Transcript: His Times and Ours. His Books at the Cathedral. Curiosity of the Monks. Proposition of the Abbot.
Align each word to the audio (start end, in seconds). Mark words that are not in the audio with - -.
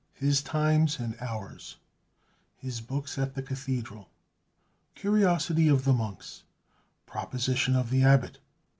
His 0.15 0.41
Times 0.41 0.97
and 0.97 1.15
Ours. 1.21 1.75
His 2.57 2.81
Books 2.81 3.19
at 3.19 3.35
the 3.35 3.43
Cathedral. 3.43 4.09
Curiosity 4.95 5.67
of 5.67 5.83
the 5.83 5.93
Monks. 5.93 6.41
Proposition 7.05 7.75
of 7.75 7.91
the 7.91 8.01
Abbot. 8.01 8.39